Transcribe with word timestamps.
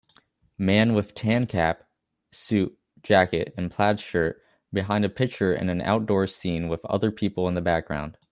Man 0.57 0.95
with 0.95 1.13
tan 1.13 1.45
cap 1.45 1.83
suit 2.31 2.75
jacket 3.03 3.53
and 3.55 3.69
plaid 3.69 3.99
shirt 3.99 4.41
behind 4.73 5.05
a 5.05 5.09
picture 5.09 5.53
in 5.53 5.69
an 5.69 5.79
outdoor 5.83 6.25
scene 6.25 6.69
with 6.69 6.83
other 6.87 7.11
people 7.11 7.47
in 7.47 7.53
the 7.53 7.61
background 7.61 8.17